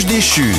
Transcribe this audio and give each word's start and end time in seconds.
déchu. 0.00 0.54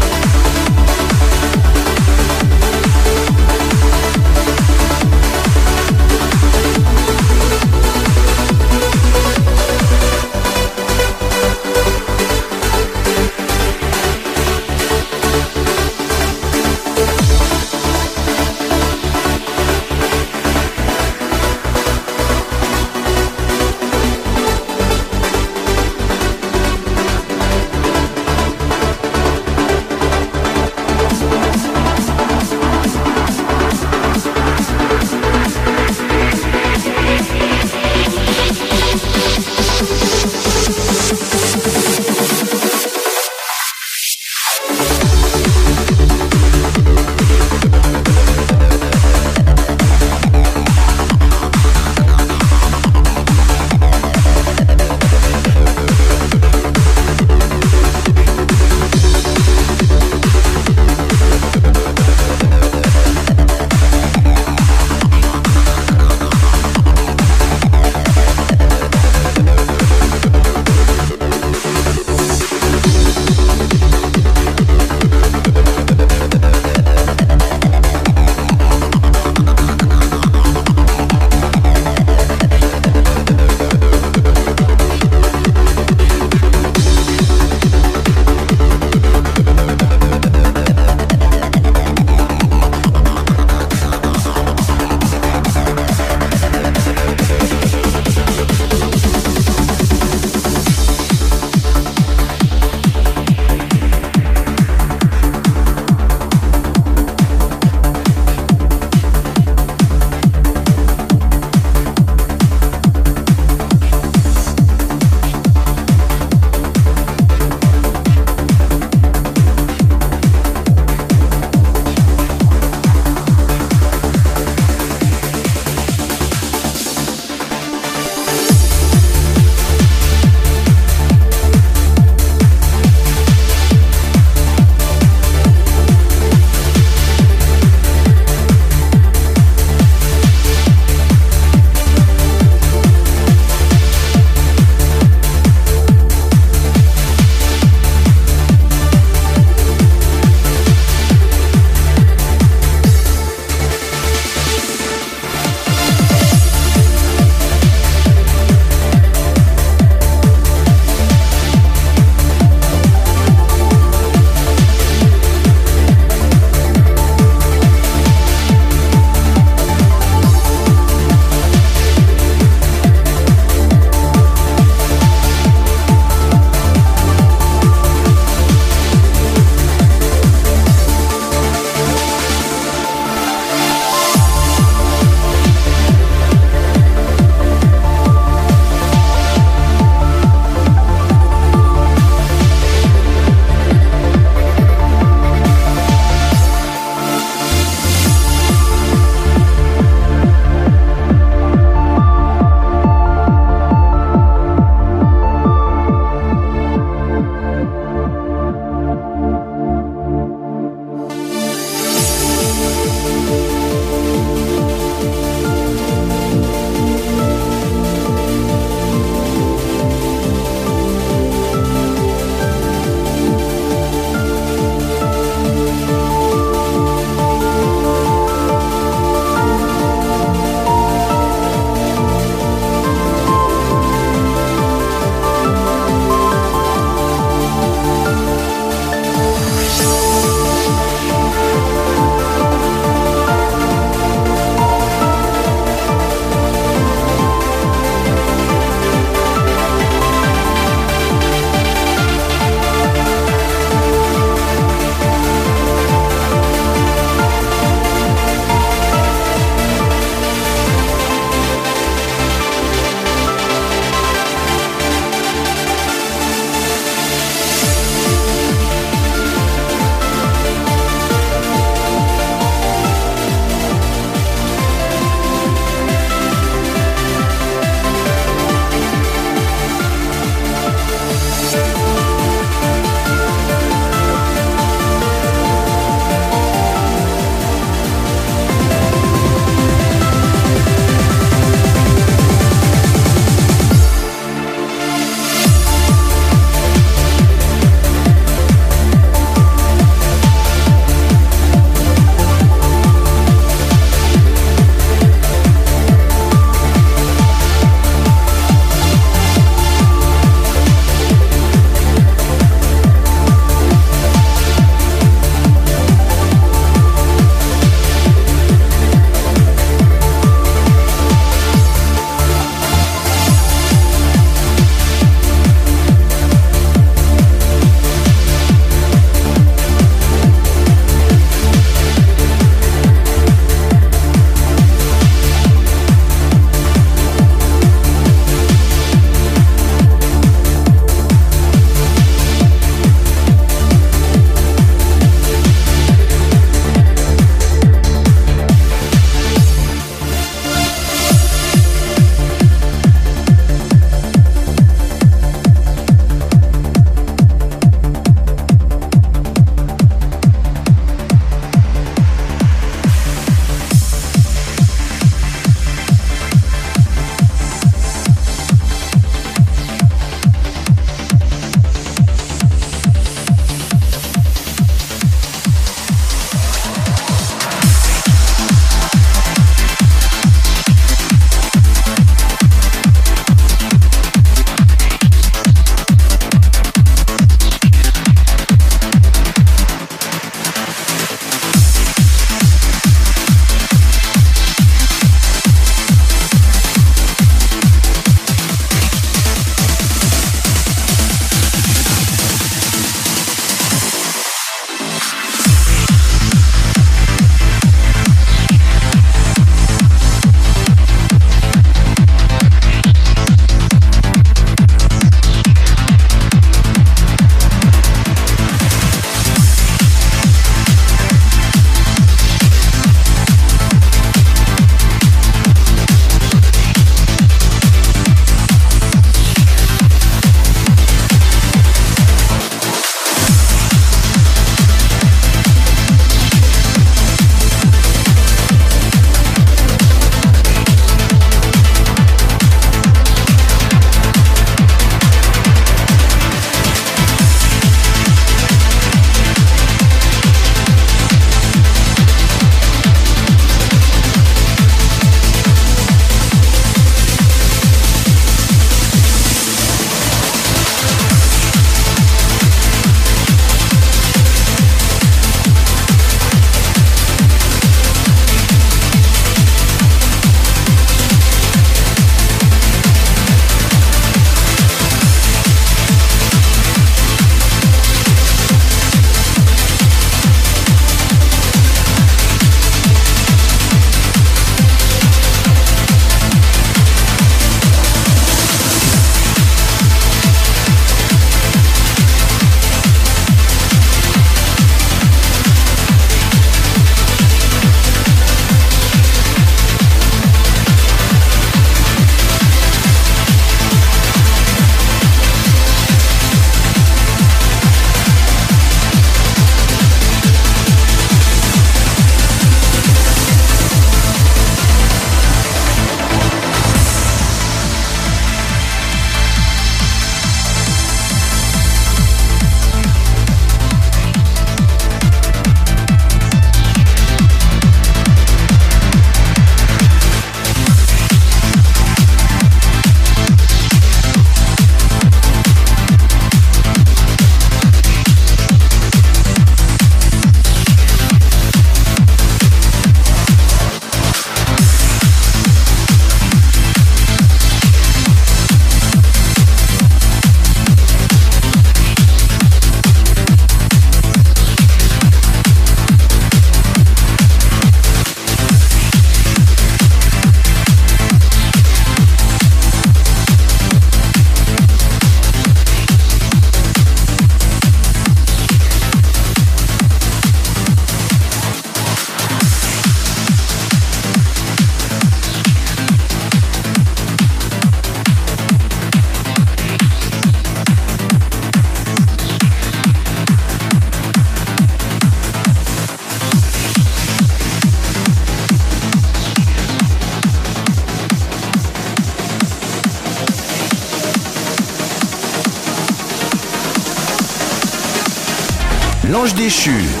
L'ange 599.21 599.35
déchu. 599.35 600.00